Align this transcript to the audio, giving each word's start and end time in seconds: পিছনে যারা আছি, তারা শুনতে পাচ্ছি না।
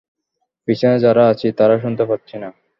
পিছনে 0.67 0.95
যারা 0.99 1.23
আছি, 1.27 1.47
তারা 1.51 1.75
শুনতে 1.79 2.03
পাচ্ছি 2.05 2.35
না। 2.37 2.49